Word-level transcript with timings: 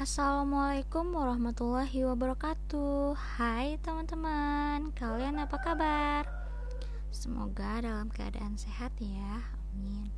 Assalamualaikum 0.00 1.12
warahmatullahi 1.12 2.08
wabarakatuh. 2.08 3.12
Hai 3.36 3.76
teman-teman 3.84 4.96
Kalian 4.96 5.36
apa 5.36 5.60
kabar? 5.60 6.24
Semoga 7.12 7.84
dalam 7.84 8.08
keadaan 8.08 8.56
sehat 8.56 8.96
ya 8.96 9.44
Amin. 9.76 10.08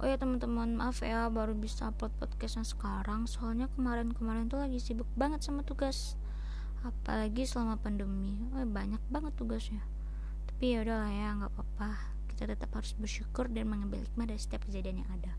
Oh 0.00 0.08
ya 0.08 0.16
teman-teman 0.16 0.72
maaf 0.72 1.04
ya 1.04 1.28
Baru 1.28 1.52
bisa 1.52 1.92
upload 1.92 2.16
podcastnya 2.16 2.64
sekarang 2.64 3.28
Soalnya 3.28 3.68
kemarin-kemarin 3.76 4.48
tuh 4.48 4.64
lagi 4.64 4.80
sibuk 4.80 5.12
banget 5.12 5.44
sama 5.44 5.60
tugas. 5.60 6.16
Apalagi 6.80 7.44
selama 7.44 7.76
pandemi. 7.76 8.40
Oh 8.56 8.64
banyak 8.64 9.04
banget 9.12 9.36
tugasnya. 9.36 9.84
Tapi 10.48 10.72
ya 10.72 10.80
udahlah 10.80 11.12
ya 11.12 11.36
nggak 11.36 11.52
apa-apa. 11.52 12.16
Kita 12.32 12.48
tetap 12.48 12.72
harus 12.72 12.96
bersyukur 12.96 13.52
dan 13.52 13.68
mengambil 13.68 14.08
hikmah 14.08 14.24
dari 14.24 14.40
setiap 14.40 14.64
kejadian 14.64 15.04
yang 15.04 15.12
ada 15.20 15.36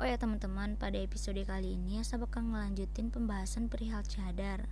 Oh 0.00 0.08
ya 0.08 0.16
teman-teman, 0.16 0.80
pada 0.80 0.96
episode 0.96 1.36
kali 1.44 1.76
ini 1.76 2.00
saya 2.00 2.24
bakal 2.24 2.48
ngelanjutin 2.48 3.12
pembahasan 3.12 3.68
perihal 3.68 4.00
cadar. 4.08 4.64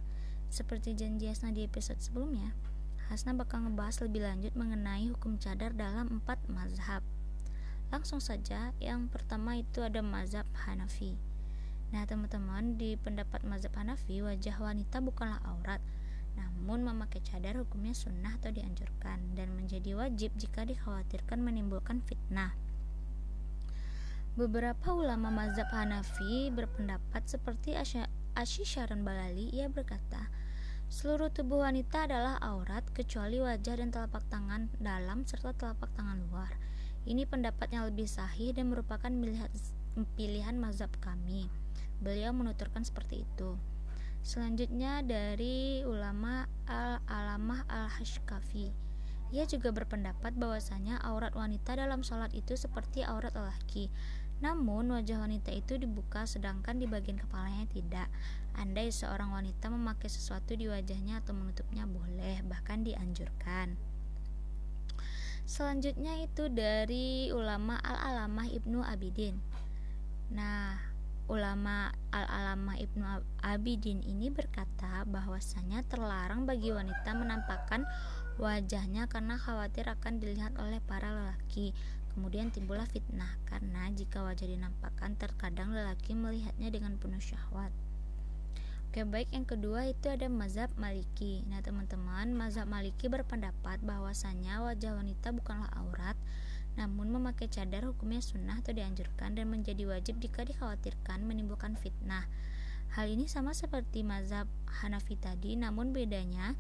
Seperti 0.49 0.97
janji 0.97 1.29
Hasna 1.29 1.53
di 1.53 1.61
episode 1.61 2.01
sebelumnya, 2.01 2.57
Hasna 3.13 3.37
bakal 3.37 3.69
ngebahas 3.69 4.01
lebih 4.01 4.25
lanjut 4.25 4.57
mengenai 4.57 5.13
hukum 5.13 5.37
cadar 5.37 5.77
dalam 5.77 6.09
empat 6.09 6.41
mazhab. 6.49 7.05
Langsung 7.93 8.17
saja, 8.17 8.73
yang 8.81 9.13
pertama 9.13 9.61
itu 9.61 9.85
ada 9.85 10.01
mazhab 10.01 10.49
Hanafi. 10.65 11.21
Nah 11.93 12.09
teman-teman, 12.09 12.81
di 12.81 12.97
pendapat 12.97 13.45
mazhab 13.45 13.77
Hanafi, 13.77 14.25
wajah 14.25 14.57
wanita 14.57 15.05
bukanlah 15.05 15.45
aurat, 15.45 15.85
namun 16.33 16.81
memakai 16.81 17.21
cadar 17.21 17.61
hukumnya 17.61 17.93
sunnah 17.93 18.41
atau 18.41 18.49
dianjurkan 18.49 19.37
dan 19.37 19.53
menjadi 19.53 20.01
wajib 20.01 20.33
jika 20.41 20.65
dikhawatirkan 20.65 21.45
menimbulkan 21.45 22.01
fitnah. 22.09 22.57
Beberapa 24.39 24.95
ulama 24.95 25.27
mazhab 25.35 25.67
Hanafi 25.75 26.55
berpendapat 26.55 27.27
seperti 27.27 27.75
Asy 27.75 28.63
Syaran 28.63 29.03
Balali, 29.03 29.51
ia 29.51 29.67
berkata, 29.67 30.31
seluruh 30.87 31.35
tubuh 31.35 31.67
wanita 31.67 32.07
adalah 32.07 32.39
aurat 32.39 32.87
kecuali 32.95 33.43
wajah 33.43 33.83
dan 33.83 33.91
telapak 33.91 34.23
tangan 34.31 34.71
dalam 34.79 35.27
serta 35.27 35.51
telapak 35.59 35.91
tangan 35.99 36.23
luar. 36.31 36.55
Ini 37.11 37.27
pendapat 37.27 37.75
yang 37.75 37.91
lebih 37.91 38.07
sahih 38.07 38.55
dan 38.55 38.71
merupakan 38.71 39.11
pilihan 40.15 40.55
mazhab 40.55 40.95
kami. 41.03 41.51
Beliau 41.99 42.31
menuturkan 42.31 42.87
seperti 42.87 43.27
itu. 43.27 43.59
Selanjutnya 44.23 45.03
dari 45.03 45.83
ulama 45.83 46.47
Al-Alamah 46.71 47.67
Al-Hashkafi. 47.67 48.90
Ia 49.31 49.47
juga 49.47 49.71
berpendapat 49.71 50.35
bahwasanya 50.35 50.99
aurat 51.07 51.39
wanita 51.39 51.79
dalam 51.79 52.03
sholat 52.03 52.35
itu 52.35 52.59
seperti 52.59 53.07
aurat 53.07 53.31
lelaki. 53.31 53.87
Namun, 54.41 54.91
wajah 54.91 55.21
wanita 55.21 55.53
itu 55.53 55.77
dibuka 55.77 56.25
sedangkan 56.25 56.81
di 56.81 56.89
bagian 56.89 57.21
kepalanya 57.21 57.69
tidak. 57.71 58.09
Andai 58.59 58.91
seorang 58.91 59.31
wanita 59.31 59.71
memakai 59.71 60.11
sesuatu 60.11 60.57
di 60.57 60.67
wajahnya 60.67 61.23
atau 61.23 61.37
menutupnya 61.37 61.87
boleh, 61.87 62.43
bahkan 62.49 62.83
dianjurkan. 62.83 63.77
Selanjutnya 65.51 66.25
itu 66.25 66.47
dari 66.51 67.31
ulama 67.31 67.79
Al-Alamah 67.83 68.49
Ibnu 68.51 68.81
Abidin. 68.83 69.39
Nah, 70.31 70.79
ulama 71.31 71.91
Al-Alamah 72.15 72.79
Ibnu 72.79 73.05
Abidin 73.43 74.03
ini 74.03 74.31
berkata 74.31 75.03
bahwasanya 75.07 75.83
terlarang 75.87 76.47
bagi 76.47 76.71
wanita 76.71 77.15
menampakkan 77.15 77.83
wajahnya 78.41 79.07
karena 79.07 79.37
khawatir 79.37 79.87
akan 79.87 80.19
dilihat 80.19 80.57
oleh 80.57 80.81
para 80.81 81.13
lelaki 81.13 81.77
Kemudian 82.11 82.51
timbullah 82.51 82.91
fitnah 82.91 83.39
karena 83.47 83.87
jika 83.95 84.27
wajah 84.27 84.51
dinampakkan 84.51 85.15
terkadang 85.15 85.71
lelaki 85.71 86.19
melihatnya 86.19 86.67
dengan 86.75 86.99
penuh 86.99 87.23
syahwat. 87.23 87.71
Oke, 88.91 89.07
baik 89.07 89.31
yang 89.31 89.47
kedua 89.47 89.87
itu 89.87 90.11
ada 90.11 90.27
mazhab 90.27 90.67
Maliki. 90.75 91.47
Nah, 91.47 91.63
teman-teman, 91.63 92.35
mazhab 92.35 92.67
Maliki 92.67 93.07
berpendapat 93.07 93.79
bahwasanya 93.87 94.67
wajah 94.67 94.99
wanita 94.99 95.31
bukanlah 95.31 95.71
aurat, 95.79 96.19
namun 96.75 97.15
memakai 97.15 97.47
cadar 97.47 97.87
hukumnya 97.87 98.19
sunnah 98.19 98.59
atau 98.59 98.75
dianjurkan 98.75 99.39
dan 99.39 99.47
menjadi 99.47 99.87
wajib 99.87 100.19
jika 100.19 100.43
dikhawatirkan 100.43 101.23
menimbulkan 101.23 101.79
fitnah. 101.79 102.27
Hal 102.99 103.07
ini 103.07 103.31
sama 103.31 103.55
seperti 103.55 104.03
mazhab 104.03 104.51
Hanafi 104.67 105.15
tadi, 105.15 105.55
namun 105.55 105.95
bedanya 105.95 106.59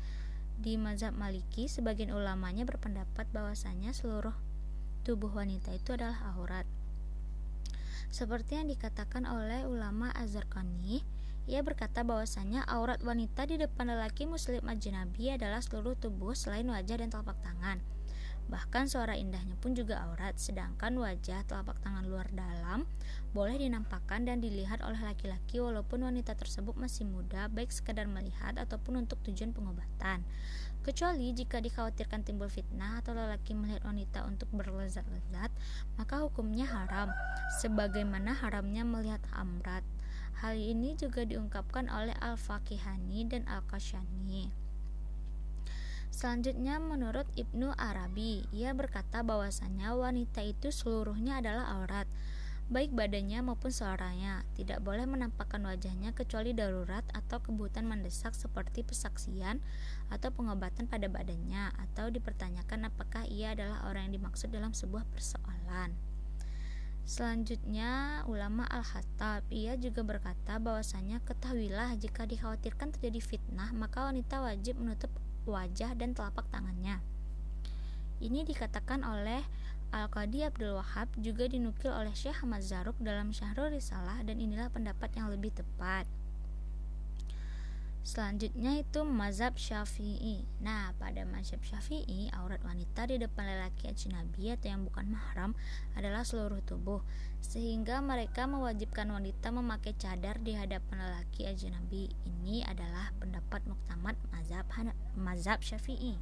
di 0.60 0.76
mazhab 0.76 1.16
Maliki 1.16 1.72
sebagian 1.72 2.12
ulamanya 2.12 2.68
berpendapat 2.68 3.24
bahwasanya 3.32 3.96
seluruh 3.96 4.36
tubuh 5.08 5.32
wanita 5.32 5.72
itu 5.72 5.96
adalah 5.96 6.36
aurat. 6.36 6.68
Seperti 8.12 8.60
yang 8.60 8.68
dikatakan 8.68 9.24
oleh 9.24 9.64
ulama 9.64 10.12
Azarqani, 10.12 11.00
ia 11.48 11.64
berkata 11.64 12.04
bahwasanya 12.04 12.68
aurat 12.68 13.00
wanita 13.00 13.48
di 13.48 13.56
depan 13.56 13.88
lelaki 13.88 14.28
muslim 14.28 14.60
ajnabi 14.68 15.32
adalah 15.32 15.64
seluruh 15.64 15.96
tubuh 15.96 16.36
selain 16.36 16.68
wajah 16.68 17.00
dan 17.00 17.08
telapak 17.08 17.40
tangan. 17.40 17.80
Bahkan 18.50 18.90
suara 18.90 19.14
indahnya 19.14 19.54
pun 19.62 19.78
juga 19.78 20.02
aurat, 20.10 20.34
sedangkan 20.34 20.98
wajah 20.98 21.46
telapak 21.46 21.78
tangan 21.86 22.02
luar 22.02 22.26
dalam 22.34 22.82
boleh 23.30 23.62
dinampakkan 23.62 24.26
dan 24.26 24.42
dilihat 24.42 24.82
oleh 24.82 24.98
laki-laki 24.98 25.62
walaupun 25.62 26.02
wanita 26.02 26.34
tersebut 26.34 26.74
masih 26.74 27.06
muda, 27.06 27.46
baik 27.46 27.70
sekadar 27.70 28.10
melihat 28.10 28.58
ataupun 28.58 29.06
untuk 29.06 29.22
tujuan 29.22 29.54
pengobatan. 29.54 30.26
Kecuali 30.82 31.30
jika 31.30 31.62
dikhawatirkan 31.62 32.26
timbul 32.26 32.50
fitnah 32.50 32.98
atau 32.98 33.14
lelaki 33.14 33.54
melihat 33.54 33.86
wanita 33.86 34.26
untuk 34.26 34.50
berlezat-lezat, 34.50 35.54
maka 35.94 36.26
hukumnya 36.26 36.66
haram, 36.66 37.14
sebagaimana 37.62 38.34
haramnya 38.34 38.82
melihat 38.82 39.22
amrat. 39.30 39.86
Hal 40.42 40.58
ini 40.58 40.98
juga 40.98 41.22
diungkapkan 41.22 41.86
oleh 41.86 42.16
Al-Faqihani 42.18 43.30
dan 43.30 43.46
Al-Kashani. 43.46 44.59
Selanjutnya 46.10 46.82
menurut 46.82 47.30
Ibnu 47.38 47.70
Arabi, 47.78 48.44
ia 48.50 48.74
berkata 48.74 49.22
bahwasanya 49.22 49.94
wanita 49.94 50.42
itu 50.42 50.74
seluruhnya 50.74 51.38
adalah 51.38 51.80
aurat, 51.80 52.10
baik 52.70 52.94
badannya 52.94 53.42
maupun 53.42 53.74
suaranya. 53.74 54.46
Tidak 54.58 54.78
boleh 54.82 55.06
menampakkan 55.06 55.62
wajahnya 55.66 56.14
kecuali 56.14 56.54
darurat 56.54 57.02
atau 57.14 57.42
kebutuhan 57.42 57.86
mendesak 57.86 58.34
seperti 58.34 58.86
pesaksian 58.86 59.58
atau 60.10 60.30
pengobatan 60.34 60.86
pada 60.86 61.10
badannya 61.10 61.74
atau 61.88 62.10
dipertanyakan 62.10 62.90
apakah 62.90 63.26
ia 63.26 63.54
adalah 63.58 63.86
orang 63.90 64.10
yang 64.10 64.22
dimaksud 64.22 64.50
dalam 64.54 64.70
sebuah 64.70 65.06
persoalan. 65.10 65.94
Selanjutnya, 67.10 68.22
ulama 68.30 68.62
Al-Hattab 68.70 69.42
ia 69.50 69.74
juga 69.74 70.06
berkata 70.06 70.62
bahwasanya 70.62 71.18
ketahuilah 71.26 71.98
jika 71.98 72.22
dikhawatirkan 72.22 72.94
terjadi 72.94 73.18
fitnah, 73.18 73.74
maka 73.74 74.06
wanita 74.06 74.38
wajib 74.38 74.78
menutup 74.78 75.10
wajah 75.48 75.96
dan 75.96 76.12
telapak 76.12 76.48
tangannya. 76.52 77.00
Ini 78.20 78.44
dikatakan 78.44 79.00
oleh 79.00 79.40
Al-Qadi 79.90 80.46
Abdul 80.46 80.78
Wahab 80.78 81.10
juga 81.18 81.50
dinukil 81.50 81.90
oleh 81.90 82.14
Syekh 82.14 82.46
Ahmad 82.46 82.62
Zaruk 82.62 82.94
dalam 83.02 83.34
Syahrul 83.34 83.74
Risalah 83.74 84.22
dan 84.22 84.38
inilah 84.38 84.70
pendapat 84.70 85.10
yang 85.18 85.32
lebih 85.32 85.50
tepat. 85.50 86.06
Selanjutnya 88.00 88.80
itu 88.80 89.04
mazhab 89.04 89.58
Syafi'i. 89.60 90.46
Nah, 90.64 90.96
pada 90.96 91.26
mazhab 91.28 91.60
Syafi'i, 91.60 92.32
aurat 92.32 92.62
wanita 92.64 93.04
di 93.10 93.20
depan 93.20 93.44
lelaki 93.44 93.92
ajnabi 93.92 94.56
atau 94.56 94.68
yang 94.72 94.82
bukan 94.88 95.10
mahram 95.10 95.52
adalah 95.98 96.24
seluruh 96.24 96.64
tubuh, 96.64 97.04
sehingga 97.40 98.04
mereka 98.04 98.44
mewajibkan 98.46 99.08
wanita 99.10 99.50
memakai 99.50 99.96
cadar 99.96 100.38
di 100.40 100.54
hadapan 100.54 101.00
lelaki 101.00 101.48
ajnabi. 101.48 102.12
Ini 102.28 102.68
adalah 102.68 103.10
pendapat 103.18 103.64
muktamad 103.66 104.16
mazhab 104.30 104.64
mazhab 105.16 105.58
Syafi'i. 105.64 106.20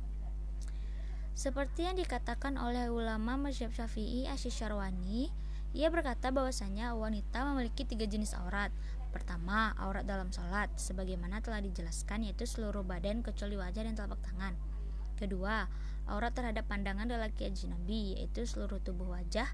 Seperti 1.38 1.86
yang 1.86 1.94
dikatakan 1.94 2.58
oleh 2.58 2.90
ulama 2.90 3.38
mazhab 3.38 3.70
Syafi'i 3.70 4.26
Asy-Syarwani, 4.26 5.30
ia 5.76 5.92
berkata 5.92 6.34
bahwasanya 6.34 6.96
wanita 6.96 7.44
memiliki 7.46 7.84
tiga 7.86 8.08
jenis 8.08 8.34
aurat, 8.34 8.72
Pertama, 9.08 9.72
aurat 9.80 10.04
dalam 10.04 10.28
sholat, 10.28 10.68
sebagaimana 10.76 11.40
telah 11.40 11.64
dijelaskan 11.64 12.28
yaitu 12.28 12.44
seluruh 12.44 12.84
badan 12.84 13.24
kecuali 13.24 13.56
wajah 13.56 13.82
dan 13.88 13.96
telapak 13.96 14.20
tangan. 14.20 14.52
Kedua, 15.16 15.64
aurat 16.06 16.36
terhadap 16.36 16.68
pandangan 16.68 17.08
lelaki 17.08 17.48
ajnabi, 17.48 18.14
yaitu 18.14 18.44
seluruh 18.44 18.78
tubuh 18.84 19.16
wajah, 19.16 19.48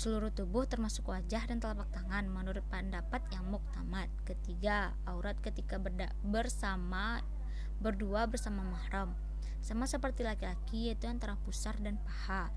seluruh 0.00 0.32
tubuh 0.32 0.64
termasuk 0.64 1.12
wajah 1.12 1.44
dan 1.44 1.60
telapak 1.60 1.92
tangan 1.92 2.24
menurut 2.24 2.64
pendapat 2.72 3.20
yang 3.36 3.44
muktamad. 3.52 4.08
Ketiga, 4.24 4.96
aurat 5.04 5.36
ketika 5.44 5.76
berda 5.76 6.08
bersama 6.24 7.20
berdua 7.84 8.24
bersama 8.24 8.64
mahram, 8.64 9.12
sama 9.60 9.84
seperti 9.84 10.24
laki-laki 10.24 10.88
yaitu 10.88 11.04
antara 11.04 11.36
pusar 11.44 11.76
dan 11.84 12.00
paha. 12.00 12.48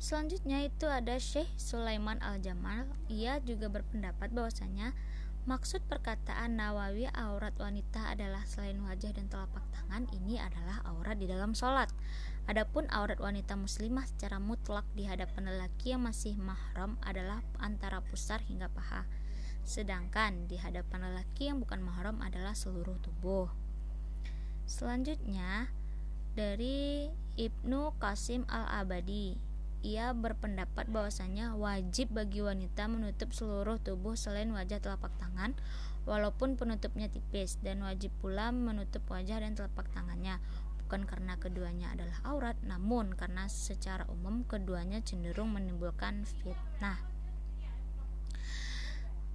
Selanjutnya 0.00 0.64
itu 0.64 0.88
ada 0.88 1.20
Syekh 1.20 1.52
Sulaiman 1.60 2.16
Al-Jamal. 2.24 2.88
Ia 3.12 3.36
juga 3.44 3.68
berpendapat 3.68 4.32
bahwasanya 4.32 4.96
maksud 5.48 5.80
perkataan 5.88 6.60
Nawawi 6.60 7.08
aurat 7.08 7.56
wanita 7.56 8.12
adalah 8.12 8.44
selain 8.44 8.76
wajah 8.84 9.16
dan 9.16 9.32
telapak 9.32 9.64
tangan 9.72 10.04
ini 10.12 10.36
adalah 10.36 10.84
aurat 10.84 11.16
di 11.16 11.24
dalam 11.24 11.56
sholat. 11.56 11.88
Adapun 12.44 12.84
aurat 12.92 13.16
wanita 13.16 13.56
muslimah 13.56 14.04
secara 14.04 14.36
mutlak 14.36 14.84
di 14.92 15.08
hadapan 15.08 15.48
lelaki 15.48 15.96
yang 15.96 16.04
masih 16.04 16.36
mahram 16.36 17.00
adalah 17.00 17.40
antara 17.64 18.04
pusar 18.04 18.44
hingga 18.44 18.68
paha. 18.68 19.08
sedangkan 19.68 20.48
di 20.48 20.56
hadapan 20.56 21.12
lelaki 21.12 21.52
yang 21.52 21.60
bukan 21.60 21.84
mahram 21.84 22.24
adalah 22.24 22.56
seluruh 22.56 22.96
tubuh. 23.04 23.52
Selanjutnya 24.64 25.68
dari 26.32 27.12
Ibnu 27.36 28.00
Qasim 28.00 28.48
Al-Abadi 28.48 29.47
ia 29.82 30.10
berpendapat 30.10 30.90
bahwasanya 30.90 31.54
wajib 31.54 32.10
bagi 32.10 32.42
wanita 32.42 32.90
menutup 32.90 33.30
seluruh 33.30 33.78
tubuh 33.78 34.18
selain 34.18 34.50
wajah 34.50 34.82
telapak 34.82 35.14
tangan 35.22 35.54
walaupun 36.08 36.56
penutupnya 36.56 37.06
tipis 37.12 37.60
dan 37.60 37.84
wajib 37.84 38.10
pula 38.18 38.48
menutup 38.50 39.04
wajah 39.12 39.44
dan 39.44 39.54
telapak 39.54 39.86
tangannya. 39.92 40.40
Bukan 40.84 41.04
karena 41.04 41.36
keduanya 41.36 41.92
adalah 41.92 42.18
aurat 42.24 42.56
namun 42.64 43.12
karena 43.12 43.44
secara 43.46 44.08
umum 44.08 44.42
keduanya 44.48 45.04
cenderung 45.04 45.52
menimbulkan 45.52 46.24
fitnah. 46.24 46.96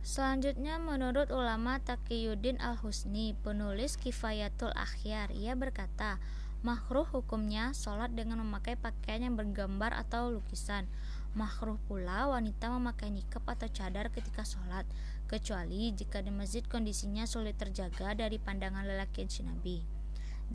Selanjutnya 0.04 0.84
menurut 0.84 1.32
ulama 1.32 1.80
Taqiyuddin 1.80 2.60
Al-Husni, 2.60 3.40
penulis 3.40 3.96
Kifayatul 3.96 4.76
Akhyar, 4.76 5.32
ia 5.32 5.56
berkata, 5.56 6.20
makruh 6.64 7.04
hukumnya 7.04 7.76
sholat 7.76 8.16
dengan 8.16 8.40
memakai 8.40 8.80
pakaian 8.80 9.20
yang 9.20 9.36
bergambar 9.36 9.92
atau 9.92 10.32
lukisan. 10.32 10.88
Makruh 11.36 11.76
pula 11.92 12.32
wanita 12.32 12.72
memakai 12.72 13.12
nikab 13.12 13.44
atau 13.44 13.68
cadar 13.68 14.08
ketika 14.16 14.48
sholat, 14.48 14.88
kecuali 15.28 15.92
jika 15.92 16.24
di 16.24 16.32
masjid 16.32 16.64
kondisinya 16.64 17.28
sulit 17.28 17.60
terjaga 17.60 18.16
dari 18.16 18.40
pandangan 18.40 18.88
lelaki 18.88 19.28
ajnabi. 19.28 19.84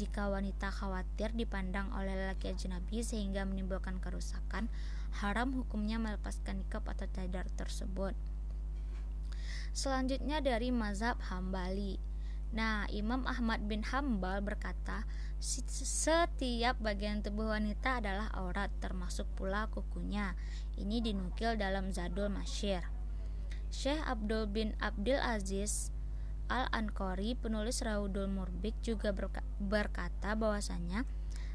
Jika 0.00 0.32
wanita 0.32 0.72
khawatir 0.72 1.36
dipandang 1.36 1.92
oleh 1.92 2.16
lelaki 2.16 2.56
ajnabi 2.56 3.04
sehingga 3.04 3.44
menimbulkan 3.44 4.00
kerusakan, 4.00 4.72
haram 5.20 5.52
hukumnya 5.52 6.00
melepaskan 6.00 6.64
nikab 6.64 6.88
atau 6.88 7.04
cadar 7.10 7.44
tersebut. 7.52 8.16
Selanjutnya 9.76 10.40
dari 10.40 10.72
mazhab 10.72 11.20
Hambali. 11.28 12.07
Nah, 12.48 12.88
Imam 12.88 13.28
Ahmad 13.28 13.68
bin 13.68 13.84
Hambal 13.84 14.40
berkata, 14.40 15.04
setiap 15.38 16.80
bagian 16.80 17.20
tubuh 17.20 17.52
wanita 17.52 18.00
adalah 18.00 18.32
aurat, 18.34 18.72
termasuk 18.80 19.28
pula 19.36 19.68
kukunya. 19.68 20.32
Ini 20.80 21.04
dinukil 21.04 21.60
dalam 21.60 21.92
Zadul 21.92 22.32
Masyir. 22.32 22.82
Syekh 23.68 24.00
Abdul 24.00 24.48
bin 24.48 24.72
Abdul 24.80 25.20
Aziz 25.20 25.92
Al-Ankori, 26.48 27.36
penulis 27.36 27.84
Raudul 27.84 28.32
Murbik 28.32 28.80
juga 28.80 29.12
berkata 29.60 30.32
bahwasanya 30.32 31.04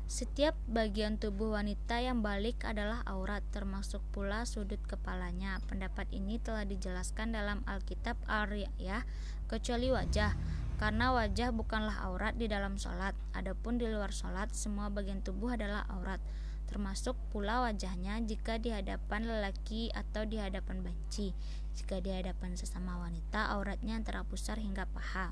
setiap 0.06 0.54
bagian 0.69 1.18
tubuh 1.18 1.57
wanita 1.57 1.98
yang 1.98 2.22
balik 2.22 2.62
adalah 2.69 3.01
aurat, 3.10 3.42
termasuk 3.50 4.04
pula 4.13 4.45
sudut 4.45 4.78
kepalanya. 4.86 5.57
Pendapat 5.66 6.06
ini 6.13 6.38
telah 6.38 6.69
dijelaskan 6.69 7.34
dalam 7.34 7.66
Alkitab 7.66 8.22
Ar-Riyah, 8.30 9.01
kecuali 9.50 9.90
wajah, 9.90 10.38
karena 10.83 11.15
wajah 11.15 11.56
bukanlah 11.56 11.95
aurat 12.03 12.35
di 12.35 12.51
dalam 12.51 12.75
sholat. 12.75 13.15
Adapun 13.31 13.80
di 13.80 13.88
luar 13.88 14.12
sholat, 14.12 14.51
semua 14.51 14.91
bagian 14.91 15.24
tubuh 15.24 15.56
adalah 15.56 15.88
aurat, 15.88 16.19
termasuk 16.68 17.15
pula 17.31 17.63
wajahnya 17.63 18.19
jika 18.27 18.59
di 18.59 18.68
hadapan 18.68 19.24
lelaki 19.24 19.88
atau 19.95 20.27
di 20.27 20.44
hadapan 20.44 20.83
banci. 20.83 21.31
Jika 21.80 22.03
di 22.03 22.12
hadapan 22.12 22.59
sesama 22.59 23.00
wanita, 23.00 23.56
auratnya 23.56 23.95
antara 23.95 24.27
pusar 24.27 24.59
hingga 24.59 24.83
paha. 24.91 25.31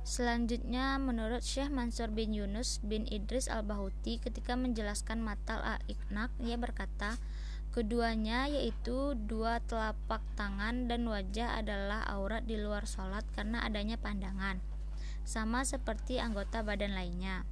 Selanjutnya, 0.00 0.96
menurut 0.96 1.44
Syekh 1.44 1.68
Mansur 1.68 2.08
bin 2.08 2.32
Yunus 2.32 2.80
bin 2.80 3.04
Idris 3.04 3.52
al-Bahuti 3.52 4.16
ketika 4.16 4.56
menjelaskan 4.56 5.20
matal 5.20 5.60
al-iknak, 5.60 6.32
ia 6.40 6.56
berkata, 6.56 7.20
keduanya 7.76 8.48
yaitu 8.48 9.12
dua 9.28 9.60
telapak 9.68 10.24
tangan 10.32 10.88
dan 10.88 11.04
wajah 11.04 11.60
adalah 11.60 12.08
aurat 12.08 12.40
di 12.48 12.56
luar 12.56 12.88
sholat 12.88 13.20
karena 13.36 13.60
adanya 13.68 14.00
pandangan, 14.00 14.64
sama 15.28 15.60
seperti 15.60 16.16
anggota 16.16 16.64
badan 16.64 16.96
lainnya. 16.96 17.44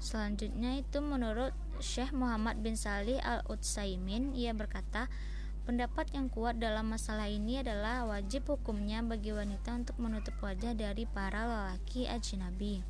Selanjutnya 0.00 0.80
itu 0.80 1.04
menurut 1.04 1.52
Syekh 1.84 2.16
Muhammad 2.16 2.64
bin 2.64 2.80
Salih 2.80 3.20
al-Utsaimin, 3.20 4.32
ia 4.32 4.56
berkata, 4.56 5.12
Pendapat 5.62 6.10
yang 6.10 6.26
kuat 6.26 6.58
dalam 6.58 6.90
masalah 6.90 7.30
ini 7.30 7.62
adalah 7.62 8.02
wajib 8.02 8.50
hukumnya 8.50 8.98
bagi 8.98 9.30
wanita 9.30 9.78
untuk 9.78 9.94
menutup 10.02 10.34
wajah 10.42 10.74
dari 10.74 11.06
para 11.06 11.46
lelaki 11.46 12.10
ajnabi. 12.10 12.82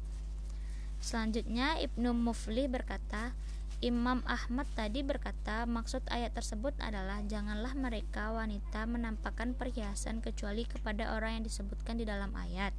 Selanjutnya 0.96 1.76
Ibnu 1.84 2.16
Muflih 2.16 2.72
berkata, 2.72 3.36
Imam 3.82 4.22
Ahmad 4.30 4.70
tadi 4.78 5.02
berkata, 5.02 5.66
maksud 5.66 6.06
ayat 6.06 6.30
tersebut 6.38 6.70
adalah 6.78 7.18
janganlah 7.26 7.74
mereka 7.74 8.30
wanita 8.30 8.86
menampakkan 8.86 9.58
perhiasan 9.58 10.22
kecuali 10.22 10.62
kepada 10.62 11.18
orang 11.18 11.42
yang 11.42 11.44
disebutkan 11.50 11.98
di 11.98 12.06
dalam 12.06 12.30
ayat. 12.38 12.70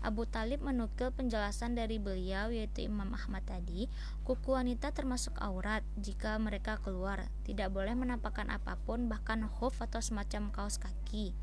Abu 0.00 0.24
Talib 0.24 0.64
menukil 0.64 1.12
penjelasan 1.12 1.76
dari 1.76 2.00
beliau 2.00 2.48
yaitu 2.48 2.88
Imam 2.88 3.12
Ahmad 3.12 3.44
tadi, 3.44 3.92
kuku 4.24 4.56
wanita 4.56 4.96
termasuk 4.96 5.36
aurat 5.36 5.84
jika 6.00 6.40
mereka 6.40 6.80
keluar, 6.80 7.28
tidak 7.44 7.68
boleh 7.68 7.92
menampakkan 7.92 8.48
apa 8.48 8.80
pun 8.88 9.12
bahkan 9.12 9.44
khuf 9.44 9.84
atau 9.84 10.00
semacam 10.00 10.48
kaos 10.48 10.80
kaki. 10.80 11.36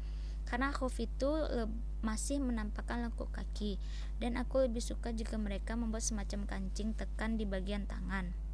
Karena 0.49 0.73
khuf 0.73 0.97
itu 0.97 1.29
masih 2.01 2.41
menampakkan 2.41 3.05
lekuk 3.05 3.29
kaki 3.29 3.77
dan 4.17 4.33
aku 4.33 4.65
lebih 4.65 4.81
suka 4.81 5.13
jika 5.13 5.37
mereka 5.37 5.77
membuat 5.77 6.01
semacam 6.01 6.49
kancing 6.49 6.97
tekan 6.97 7.37
di 7.37 7.45
bagian 7.45 7.85
tangan. 7.85 8.48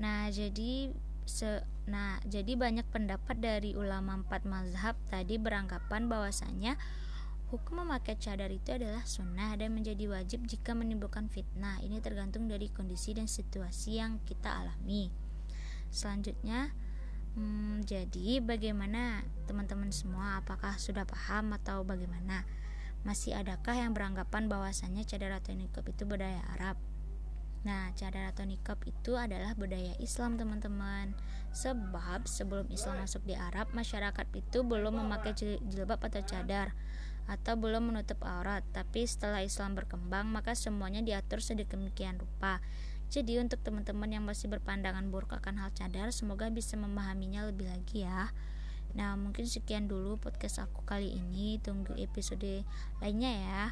Nah, 0.00 0.32
jadi 0.32 0.94
se 1.26 1.64
nah, 1.84 2.18
jadi 2.24 2.54
banyak 2.54 2.86
pendapat 2.88 3.38
dari 3.42 3.74
ulama 3.74 4.22
empat 4.22 4.46
mazhab 4.46 4.94
tadi 5.10 5.38
beranggapan 5.38 6.06
bahwasanya 6.06 6.78
Hukum 7.52 7.84
memakai 7.84 8.16
cadar 8.16 8.48
itu 8.48 8.72
adalah 8.72 9.04
sunnah 9.04 9.52
dan 9.60 9.76
menjadi 9.76 10.08
wajib 10.08 10.48
jika 10.48 10.72
menimbulkan 10.72 11.28
fitnah. 11.28 11.84
Ini 11.84 12.00
tergantung 12.00 12.48
dari 12.48 12.72
kondisi 12.72 13.12
dan 13.12 13.28
situasi 13.28 14.00
yang 14.00 14.24
kita 14.24 14.48
alami. 14.48 15.12
Selanjutnya, 15.92 16.72
hmm, 17.36 17.84
jadi 17.84 18.40
bagaimana 18.40 19.20
teman-teman 19.44 19.92
semua? 19.92 20.40
Apakah 20.40 20.80
sudah 20.80 21.04
paham 21.04 21.52
atau 21.60 21.84
bagaimana? 21.84 22.48
Masih 23.04 23.36
adakah 23.36 23.76
yang 23.76 23.92
beranggapan 23.92 24.48
bahwasannya 24.48 25.04
cadar 25.04 25.36
atau 25.36 25.52
nikab 25.52 25.84
itu 25.84 26.08
budaya 26.08 26.40
Arab? 26.56 26.80
Nah, 27.62 27.94
cadar 27.94 28.34
atau 28.34 28.42
nikab 28.42 28.82
itu 28.82 29.14
adalah 29.14 29.54
budaya 29.54 29.94
Islam, 30.02 30.34
teman-teman. 30.34 31.14
Sebab 31.54 32.26
sebelum 32.26 32.66
Islam 32.74 32.98
masuk 33.02 33.22
di 33.22 33.38
Arab, 33.38 33.70
masyarakat 33.70 34.26
itu 34.34 34.66
belum 34.66 34.98
memakai 34.98 35.36
jilbab 35.38 36.02
atau 36.02 36.22
cadar 36.26 36.74
atau 37.30 37.54
belum 37.54 37.94
menutup 37.94 38.18
aurat, 38.26 38.66
tapi 38.74 39.06
setelah 39.06 39.46
Islam 39.46 39.78
berkembang 39.78 40.26
maka 40.26 40.58
semuanya 40.58 41.06
diatur 41.06 41.38
sedemikian 41.38 42.18
rupa. 42.18 42.58
Jadi 43.12 43.38
untuk 43.38 43.60
teman-teman 43.60 44.08
yang 44.08 44.24
masih 44.24 44.48
berpandangan 44.48 45.12
buruk 45.12 45.36
akan 45.36 45.60
hal 45.60 45.70
cadar, 45.76 46.08
semoga 46.10 46.48
bisa 46.48 46.80
memahaminya 46.80 47.44
lebih 47.44 47.68
lagi 47.68 48.08
ya. 48.08 48.32
Nah, 48.96 49.16
mungkin 49.20 49.44
sekian 49.44 49.84
dulu 49.84 50.16
podcast 50.16 50.64
aku 50.64 50.80
kali 50.84 51.12
ini. 51.12 51.60
Tunggu 51.60 51.92
episode 52.00 52.64
lainnya 53.04 53.32
ya. 53.32 53.62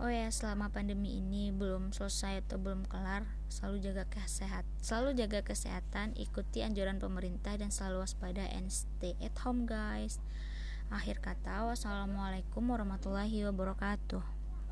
Oh 0.00 0.08
ya, 0.08 0.32
selama 0.32 0.72
pandemi 0.72 1.20
ini 1.20 1.52
belum 1.52 1.92
selesai 1.92 2.48
atau 2.48 2.56
belum 2.56 2.88
kelar, 2.88 3.28
selalu 3.52 3.92
jaga 3.92 4.04
kesehatan. 4.08 4.72
Selalu 4.80 5.10
jaga 5.20 5.40
kesehatan, 5.44 6.16
ikuti 6.16 6.64
anjuran 6.64 6.96
pemerintah 6.96 7.54
dan 7.60 7.68
selalu 7.68 8.08
waspada 8.08 8.48
and 8.56 8.72
stay 8.72 9.12
at 9.20 9.36
home 9.44 9.68
guys. 9.68 10.18
Akhir 10.88 11.20
kata, 11.20 11.68
wassalamualaikum 11.68 12.64
warahmatullahi 12.66 13.48
wabarakatuh. 13.48 14.41